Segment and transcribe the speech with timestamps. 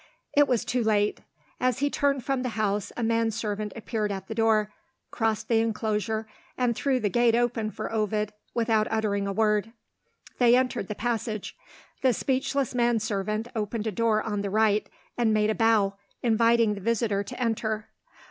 [0.35, 1.19] It was too late.
[1.59, 4.73] As he turned from the house a manservant appeared at the door
[5.11, 6.25] crossed the enclosure
[6.57, 9.73] and threw the gate open for Ovid, without uttering a word.
[10.39, 11.55] They entered the passage.
[12.01, 16.81] The speechless manservant opened a door on the right, and made a bow, inviting the
[16.81, 17.89] visitor to enter.